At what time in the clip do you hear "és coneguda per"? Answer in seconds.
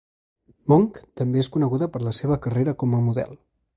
1.43-2.01